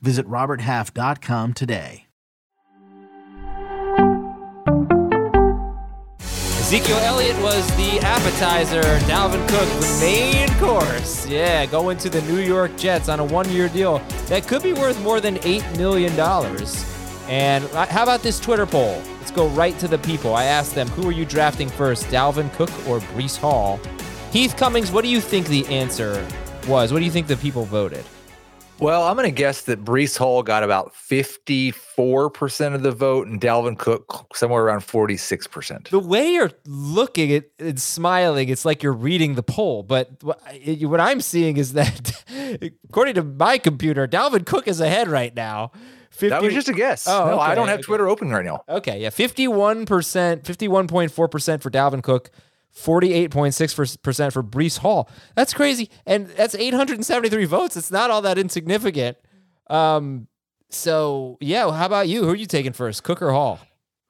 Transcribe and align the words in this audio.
Visit 0.00 0.26
RobertHalf.com 0.26 1.54
today. 1.54 2.06
Ezekiel 6.66 6.96
Elliott 6.96 7.40
was 7.42 7.64
the 7.76 8.00
appetizer. 8.00 8.82
Dalvin 9.06 9.48
Cook, 9.48 9.68
the 9.80 9.98
main 10.00 10.48
course. 10.58 11.24
Yeah, 11.24 11.64
going 11.64 11.96
to 11.98 12.10
the 12.10 12.20
New 12.22 12.40
York 12.40 12.76
Jets 12.76 13.08
on 13.08 13.20
a 13.20 13.24
one 13.24 13.48
year 13.52 13.68
deal 13.68 13.98
that 14.26 14.48
could 14.48 14.64
be 14.64 14.72
worth 14.72 15.00
more 15.00 15.20
than 15.20 15.36
$8 15.36 15.78
million. 15.78 16.12
And 17.28 17.64
uh, 17.66 17.86
how 17.86 18.02
about 18.02 18.24
this 18.24 18.40
Twitter 18.40 18.66
poll? 18.66 19.00
Let's 19.20 19.30
go 19.30 19.46
right 19.50 19.78
to 19.78 19.86
the 19.86 19.98
people. 19.98 20.34
I 20.34 20.46
asked 20.46 20.74
them, 20.74 20.88
who 20.88 21.08
are 21.08 21.12
you 21.12 21.24
drafting 21.24 21.68
first, 21.68 22.06
Dalvin 22.06 22.52
Cook 22.54 22.70
or 22.88 22.98
Breece 22.98 23.38
Hall? 23.38 23.78
Heath 24.32 24.56
Cummings, 24.56 24.90
what 24.90 25.04
do 25.04 25.08
you 25.08 25.20
think 25.20 25.46
the 25.46 25.64
answer 25.68 26.26
was? 26.66 26.92
What 26.92 26.98
do 26.98 27.04
you 27.04 27.12
think 27.12 27.28
the 27.28 27.36
people 27.36 27.64
voted? 27.64 28.04
Well, 28.78 29.04
I'm 29.04 29.16
going 29.16 29.26
to 29.28 29.34
guess 29.34 29.62
that 29.62 29.84
Breece 29.84 30.18
Hall 30.18 30.42
got 30.42 30.62
about 30.62 30.92
54% 30.94 32.74
of 32.74 32.82
the 32.82 32.90
vote 32.90 33.26
and 33.26 33.40
Dalvin 33.40 33.78
Cook 33.78 34.36
somewhere 34.36 34.64
around 34.64 34.80
46%. 34.80 35.88
The 35.88 35.98
way 35.98 36.32
you're 36.32 36.52
looking 36.66 37.32
at 37.32 37.44
and 37.58 37.80
smiling, 37.80 38.50
it's 38.50 38.66
like 38.66 38.82
you're 38.82 38.92
reading 38.92 39.34
the 39.34 39.42
poll. 39.42 39.82
But 39.82 40.10
what 40.22 41.00
I'm 41.00 41.22
seeing 41.22 41.56
is 41.56 41.72
that, 41.72 42.22
according 42.84 43.14
to 43.14 43.22
my 43.22 43.56
computer, 43.56 44.06
Dalvin 44.06 44.44
Cook 44.44 44.68
is 44.68 44.78
ahead 44.80 45.08
right 45.08 45.34
now. 45.34 45.72
50, 46.10 46.28
that 46.28 46.42
was 46.42 46.52
just 46.52 46.68
a 46.68 46.74
guess. 46.74 47.08
Oh, 47.08 47.26
no, 47.26 47.32
okay, 47.34 47.42
I 47.42 47.54
don't 47.54 47.68
have 47.68 47.78
okay. 47.78 47.86
Twitter 47.86 48.08
open 48.08 48.30
right 48.30 48.44
now. 48.44 48.62
Okay, 48.68 49.00
yeah, 49.00 49.10
51%, 49.10 49.86
51.4% 49.86 51.62
for 51.62 51.70
Dalvin 51.70 52.02
Cook, 52.02 52.30
48.6% 52.76 54.32
for 54.32 54.42
Breece 54.42 54.78
Hall. 54.78 55.08
That's 55.34 55.54
crazy. 55.54 55.90
And 56.04 56.26
that's 56.28 56.54
873 56.54 57.44
votes. 57.46 57.76
It's 57.76 57.90
not 57.90 58.10
all 58.10 58.22
that 58.22 58.38
insignificant. 58.38 59.16
Um, 59.68 60.28
so, 60.68 61.38
yeah, 61.40 61.70
how 61.70 61.86
about 61.86 62.08
you? 62.08 62.24
Who 62.24 62.30
are 62.30 62.36
you 62.36 62.46
taking 62.46 62.72
first, 62.72 63.02
Cook 63.02 63.22
or 63.22 63.32
Hall? 63.32 63.60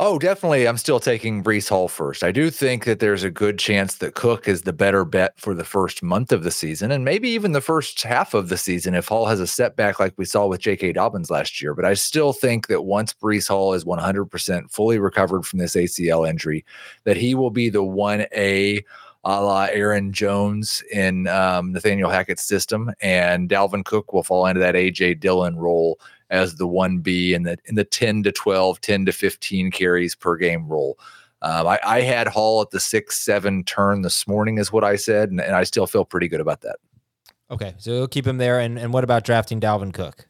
Oh, 0.00 0.16
definitely. 0.16 0.68
I'm 0.68 0.76
still 0.76 1.00
taking 1.00 1.42
Breece 1.42 1.68
Hall 1.68 1.88
first. 1.88 2.22
I 2.22 2.30
do 2.30 2.50
think 2.50 2.84
that 2.84 3.00
there's 3.00 3.24
a 3.24 3.32
good 3.32 3.58
chance 3.58 3.96
that 3.96 4.14
Cook 4.14 4.46
is 4.46 4.62
the 4.62 4.72
better 4.72 5.04
bet 5.04 5.32
for 5.40 5.54
the 5.54 5.64
first 5.64 6.04
month 6.04 6.30
of 6.30 6.44
the 6.44 6.52
season 6.52 6.92
and 6.92 7.04
maybe 7.04 7.28
even 7.30 7.50
the 7.50 7.60
first 7.60 8.00
half 8.04 8.32
of 8.32 8.48
the 8.48 8.56
season 8.56 8.94
if 8.94 9.08
Hall 9.08 9.26
has 9.26 9.40
a 9.40 9.46
setback 9.46 9.98
like 9.98 10.14
we 10.16 10.24
saw 10.24 10.46
with 10.46 10.60
J.K. 10.60 10.92
Dobbins 10.92 11.32
last 11.32 11.60
year. 11.60 11.74
But 11.74 11.84
I 11.84 11.94
still 11.94 12.32
think 12.32 12.68
that 12.68 12.82
once 12.82 13.12
Breece 13.12 13.48
Hall 13.48 13.74
is 13.74 13.84
100% 13.84 14.70
fully 14.70 15.00
recovered 15.00 15.44
from 15.44 15.58
this 15.58 15.74
ACL 15.74 16.28
injury, 16.30 16.64
that 17.02 17.16
he 17.16 17.34
will 17.34 17.50
be 17.50 17.68
the 17.68 17.82
1A 17.82 18.84
a 19.28 19.42
la 19.42 19.64
Aaron 19.64 20.10
Jones 20.10 20.82
in 20.90 21.26
um, 21.28 21.72
Nathaniel 21.72 22.08
Hackett's 22.08 22.44
system, 22.44 22.90
and 23.02 23.48
Dalvin 23.48 23.84
Cook 23.84 24.14
will 24.14 24.22
fall 24.22 24.46
into 24.46 24.60
that 24.60 24.74
AJ 24.74 25.20
Dillon 25.20 25.56
role 25.56 26.00
as 26.30 26.54
the 26.54 26.66
1B 26.66 27.32
in 27.32 27.42
the 27.42 27.58
in 27.66 27.74
the 27.74 27.84
10 27.84 28.22
to 28.22 28.32
12, 28.32 28.80
10 28.80 29.06
to 29.06 29.12
15 29.12 29.70
carries 29.70 30.14
per 30.14 30.36
game 30.36 30.66
role. 30.66 30.98
Um, 31.42 31.68
I, 31.68 31.78
I, 31.84 32.00
had 32.00 32.26
Hall 32.26 32.62
at 32.62 32.70
the 32.70 32.80
six 32.80 33.20
seven 33.20 33.62
turn 33.62 34.02
this 34.02 34.26
morning, 34.26 34.58
is 34.58 34.72
what 34.72 34.82
I 34.82 34.96
said, 34.96 35.30
and, 35.30 35.40
and 35.40 35.54
I 35.54 35.62
still 35.62 35.86
feel 35.86 36.04
pretty 36.04 36.26
good 36.26 36.40
about 36.40 36.62
that. 36.62 36.76
Okay, 37.50 37.74
so 37.78 37.92
we'll 37.92 38.08
keep 38.08 38.26
him 38.26 38.38
there. 38.38 38.58
And 38.58 38.78
and 38.78 38.92
what 38.92 39.04
about 39.04 39.24
drafting 39.24 39.60
Dalvin 39.60 39.92
Cook? 39.92 40.26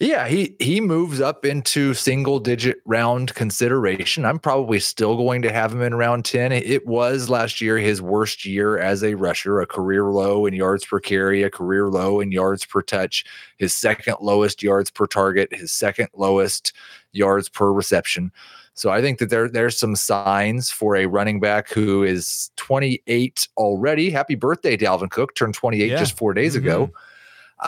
Yeah, 0.00 0.26
he 0.26 0.56
he 0.58 0.80
moves 0.80 1.20
up 1.20 1.44
into 1.44 1.94
single 1.94 2.40
digit 2.40 2.78
round 2.84 3.34
consideration. 3.34 4.24
I'm 4.24 4.40
probably 4.40 4.80
still 4.80 5.16
going 5.16 5.42
to 5.42 5.52
have 5.52 5.72
him 5.72 5.82
in 5.82 5.94
round 5.94 6.24
10. 6.24 6.50
It 6.50 6.86
was 6.86 7.30
last 7.30 7.60
year 7.60 7.78
his 7.78 8.02
worst 8.02 8.44
year 8.44 8.76
as 8.78 9.04
a 9.04 9.14
rusher, 9.14 9.60
a 9.60 9.66
career 9.66 10.06
low 10.06 10.46
in 10.46 10.54
yards 10.54 10.84
per 10.84 10.98
carry, 10.98 11.42
a 11.42 11.50
career 11.50 11.88
low 11.88 12.20
in 12.20 12.32
yards 12.32 12.64
per 12.64 12.82
touch, 12.82 13.24
his 13.58 13.76
second 13.76 14.16
lowest 14.20 14.62
yards 14.62 14.90
per 14.90 15.06
target, 15.06 15.54
his 15.54 15.70
second 15.70 16.08
lowest 16.14 16.72
yards 17.12 17.48
per 17.48 17.72
reception. 17.72 18.32
So 18.76 18.90
I 18.90 19.00
think 19.00 19.20
that 19.20 19.30
there 19.30 19.48
there's 19.48 19.78
some 19.78 19.94
signs 19.94 20.72
for 20.72 20.96
a 20.96 21.06
running 21.06 21.38
back 21.38 21.70
who 21.70 22.02
is 22.02 22.50
28 22.56 23.46
already. 23.56 24.10
Happy 24.10 24.34
birthday, 24.34 24.76
Dalvin 24.76 25.10
Cook, 25.10 25.36
turned 25.36 25.54
28 25.54 25.88
yeah. 25.88 25.96
just 25.96 26.16
4 26.16 26.34
days 26.34 26.56
mm-hmm. 26.56 26.66
ago 26.66 26.92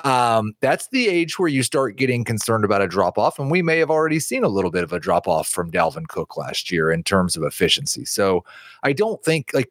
um, 0.04 0.54
that's 0.60 0.88
the 0.88 1.08
age 1.08 1.38
where 1.38 1.48
you 1.48 1.62
start 1.62 1.96
getting 1.96 2.24
concerned 2.24 2.64
about 2.64 2.82
a 2.82 2.88
drop 2.88 3.18
off. 3.18 3.38
And 3.38 3.50
we 3.50 3.62
may 3.62 3.78
have 3.78 3.90
already 3.90 4.20
seen 4.20 4.44
a 4.44 4.48
little 4.48 4.70
bit 4.70 4.84
of 4.84 4.92
a 4.92 5.00
drop 5.00 5.28
off 5.28 5.48
from 5.48 5.70
Dalvin 5.70 6.08
Cook 6.08 6.36
last 6.36 6.70
year 6.70 6.90
in 6.90 7.02
terms 7.02 7.36
of 7.36 7.42
efficiency. 7.42 8.04
So 8.04 8.44
I 8.82 8.92
don't 8.92 9.22
think 9.24 9.50
like 9.54 9.70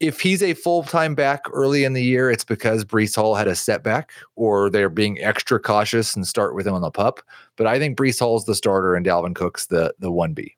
if 0.00 0.20
he's 0.20 0.42
a 0.42 0.54
full 0.54 0.84
time 0.84 1.14
back 1.14 1.42
early 1.52 1.84
in 1.84 1.92
the 1.92 2.02
year, 2.02 2.30
it's 2.30 2.44
because 2.44 2.84
Breece 2.84 3.16
Hall 3.16 3.34
had 3.34 3.48
a 3.48 3.56
setback 3.56 4.12
or 4.36 4.70
they're 4.70 4.88
being 4.88 5.20
extra 5.20 5.58
cautious 5.58 6.14
and 6.14 6.26
start 6.26 6.54
with 6.54 6.66
him 6.66 6.74
on 6.74 6.82
the 6.82 6.90
pup. 6.90 7.20
But 7.56 7.66
I 7.66 7.78
think 7.78 7.98
Breece 7.98 8.20
Hall's 8.20 8.44
the 8.44 8.54
starter 8.54 8.94
and 8.94 9.04
Dalvin 9.04 9.34
Cook's 9.34 9.66
the 9.66 9.94
the 9.98 10.12
one 10.12 10.34
B. 10.34 10.56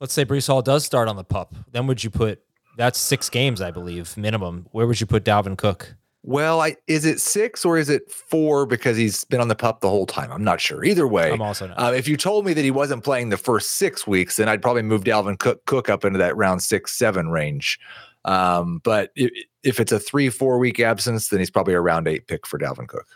Let's 0.00 0.12
say 0.12 0.24
Breece 0.24 0.46
Hall 0.46 0.62
does 0.62 0.84
start 0.84 1.08
on 1.08 1.16
the 1.16 1.24
pup. 1.24 1.54
Then 1.72 1.86
would 1.86 2.04
you 2.04 2.10
put 2.10 2.42
that's 2.76 2.98
six 2.98 3.28
games, 3.28 3.60
I 3.60 3.72
believe, 3.72 4.16
minimum. 4.16 4.66
Where 4.70 4.86
would 4.86 5.00
you 5.00 5.06
put 5.06 5.24
Dalvin 5.24 5.56
Cook? 5.58 5.96
Well, 6.24 6.60
I 6.60 6.76
is 6.86 7.04
it 7.04 7.20
six 7.20 7.64
or 7.64 7.78
is 7.78 7.88
it 7.88 8.10
four 8.10 8.66
because 8.66 8.96
he's 8.96 9.24
been 9.24 9.40
on 9.40 9.48
the 9.48 9.54
pup 9.54 9.80
the 9.80 9.88
whole 9.88 10.06
time? 10.06 10.30
I'm 10.32 10.44
not 10.44 10.60
sure. 10.60 10.84
Either 10.84 11.06
way, 11.06 11.32
I'm 11.32 11.40
also 11.40 11.68
not. 11.68 11.78
Uh, 11.78 11.92
if 11.92 12.08
you 12.08 12.16
told 12.16 12.44
me 12.44 12.52
that 12.52 12.62
he 12.62 12.70
wasn't 12.70 13.04
playing 13.04 13.28
the 13.30 13.36
first 13.36 13.72
six 13.72 14.06
weeks, 14.06 14.36
then 14.36 14.48
I'd 14.48 14.60
probably 14.60 14.82
move 14.82 15.04
Dalvin 15.04 15.38
Cook, 15.38 15.64
Cook 15.66 15.88
up 15.88 16.04
into 16.04 16.18
that 16.18 16.36
round 16.36 16.62
six, 16.62 16.98
seven 16.98 17.28
range. 17.30 17.78
Um, 18.24 18.80
but 18.82 19.10
if, 19.14 19.30
if 19.62 19.80
it's 19.80 19.92
a 19.92 19.98
three, 19.98 20.28
four 20.28 20.58
week 20.58 20.80
absence, 20.80 21.28
then 21.28 21.38
he's 21.38 21.50
probably 21.50 21.74
a 21.74 21.80
round 21.80 22.08
eight 22.08 22.26
pick 22.26 22.46
for 22.46 22.58
Dalvin 22.58 22.88
Cook. 22.88 23.06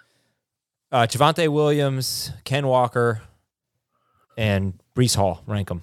Uh, 0.91 1.07
Javonte 1.07 1.49
Williams, 1.49 2.31
Ken 2.45 2.67
Walker, 2.67 3.23
and 4.39 4.79
Breece 4.95 5.17
Hall. 5.17 5.43
Rank 5.47 5.69
them. 5.69 5.83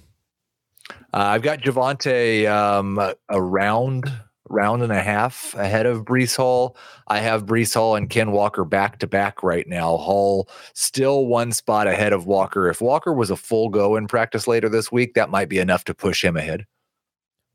Uh, 1.13 1.18
I've 1.18 1.41
got 1.41 1.59
Javonte 1.59 2.50
um, 2.50 3.00
around 3.29 4.12
round 4.50 4.82
and 4.82 4.92
a 4.92 5.02
half 5.02 5.54
ahead 5.56 5.86
of 5.86 6.06
Breece 6.06 6.36
Hall. 6.36 6.76
I 7.08 7.20
have 7.20 7.46
Breece 7.46 7.74
Hall 7.74 7.96
and 7.96 8.10
Ken 8.10 8.32
Walker 8.32 8.66
back 8.66 9.00
to 9.00 9.08
back 9.08 9.44
right 9.44 9.68
now. 9.68 9.98
Hall 9.98 10.50
still 10.74 11.26
one 11.26 11.52
spot 11.52 11.88
ahead 11.88 12.14
of 12.14 12.26
Walker. 12.26 12.70
If 12.70 12.82
Walker 12.82 13.14
was 13.14 13.30
a 13.30 13.36
full 13.36 13.70
go 13.70 13.96
in 13.96 14.08
practice 14.08 14.48
later 14.48 14.70
this 14.70 14.92
week, 14.92 15.14
that 15.14 15.30
might 15.30 15.50
be 15.50 15.59
enough 15.59 15.84
to 15.86 15.94
push 15.94 16.24
him 16.24 16.38
ahead. 16.38 16.66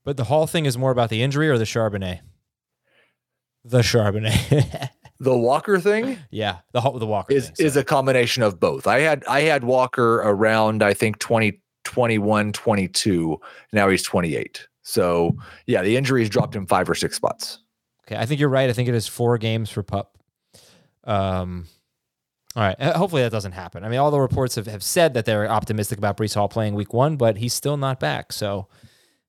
But 0.04 0.16
the 0.16 0.24
Hall 0.24 0.46
thing 0.46 0.66
is 0.66 0.76
more 0.76 0.90
about 0.90 1.10
the 1.10 1.22
injury 1.22 1.48
or 1.48 1.58
the 1.58 1.64
Charbonnet? 1.64 2.20
The 3.64 3.80
Charbonnet. 3.80 4.90
the 5.18 5.36
Walker 5.36 5.78
thing? 5.78 6.18
Yeah, 6.30 6.58
the 6.72 6.80
the 6.80 7.06
Walker 7.06 7.32
is 7.32 7.50
thing, 7.50 7.66
is 7.66 7.76
a 7.76 7.84
combination 7.84 8.42
of 8.42 8.60
both. 8.60 8.86
I 8.86 9.00
had 9.00 9.24
I 9.24 9.40
had 9.40 9.64
Walker 9.64 10.16
around 10.16 10.82
I 10.82 10.92
think 10.92 11.18
20 11.18 11.60
21 11.84 12.52
22. 12.52 13.40
Now 13.72 13.88
he's 13.88 14.02
28. 14.02 14.68
So 14.84 15.36
yeah, 15.66 15.82
the 15.82 15.96
injuries 15.96 16.30
dropped 16.30 16.54
him 16.54 16.66
five 16.66 16.88
or 16.88 16.94
six 16.94 17.16
spots. 17.16 17.58
Okay, 18.06 18.16
I 18.16 18.26
think 18.26 18.38
you're 18.38 18.48
right. 18.50 18.70
I 18.70 18.72
think 18.72 18.88
it 18.88 18.94
is 18.94 19.08
four 19.08 19.38
games 19.38 19.70
for 19.70 19.82
Pup. 19.82 20.16
Um, 21.04 21.66
all 22.54 22.62
right. 22.62 22.80
Hopefully 22.80 23.22
that 23.22 23.32
doesn't 23.32 23.52
happen. 23.52 23.82
I 23.82 23.88
mean, 23.88 23.98
all 23.98 24.10
the 24.12 24.20
reports 24.20 24.54
have, 24.54 24.66
have 24.66 24.82
said 24.82 25.14
that 25.14 25.24
they're 25.24 25.50
optimistic 25.50 25.98
about 25.98 26.16
Breece 26.16 26.34
Hall 26.34 26.48
playing 26.48 26.74
week 26.74 26.92
one, 26.92 27.16
but 27.16 27.36
he's 27.38 27.52
still 27.52 27.76
not 27.76 27.98
back. 27.98 28.32
So 28.32 28.68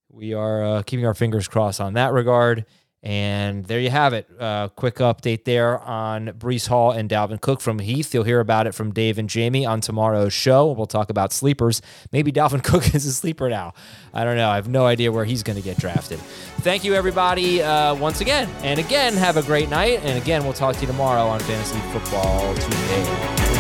we 0.10 0.34
are 0.34 0.64
uh, 0.64 0.84
keeping 0.84 1.06
our 1.06 1.16
fingers 1.16 1.48
crossed 1.48 1.82
on 1.82 1.94
that 1.94 2.14
regard. 2.14 2.66
And 3.06 3.66
there 3.66 3.80
you 3.80 3.92
have 3.92 4.14
it. 4.14 4.28
Uh, 4.40 4.70
quick 4.70 4.96
update 4.96 5.44
there 5.46 5.78
on 5.80 6.30
Breece 6.30 6.68
Hall 6.68 6.90
and 6.90 7.08
Dalvin 7.08 7.40
Cook 7.40 7.62
from 7.62 7.78
Heath. 7.78 8.16
You'll 8.16 8.24
hear 8.24 8.40
about 8.40 8.66
it 8.66 8.74
from 8.74 8.92
Dave 8.92 9.20
and 9.20 9.30
Jamey 9.30 9.68
on 9.68 9.80
tomorrow's 9.80 10.34
show. 10.34 10.72
We'll 10.72 10.88
talk 10.88 11.12
about 11.12 11.32
sleepers. 11.32 11.84
Maybe 12.12 12.32
Dalvin 12.32 12.64
Cook 12.64 12.96
is 12.96 13.06
a 13.06 13.14
sleeper 13.14 13.48
now. 13.48 13.76
I 14.12 14.24
don't 14.24 14.38
know. 14.38 14.50
I 14.50 14.56
have 14.56 14.68
no 14.68 14.88
idea 14.88 15.12
where 15.12 15.24
he's 15.24 15.44
going 15.44 15.58
to 15.58 15.62
get 15.62 15.78
drafted. 15.78 16.18
Thank 16.62 16.84
you, 16.84 16.96
everybody, 16.96 17.62
uh, 17.62 17.94
once 17.94 18.22
again. 18.22 18.50
And 18.64 18.80
again, 18.80 19.14
have 19.14 19.38
a 19.38 19.44
great 19.44 19.70
night. 19.70 20.00
And 20.04 20.20
again, 20.20 20.44
we'll 20.44 20.54
talk 20.54 20.74
to 20.74 20.82
you 20.82 20.88
tomorrow 20.88 21.28
on 21.28 21.40
Fantasy 21.42 21.80
Football 21.92 22.56
Today. 22.56 23.55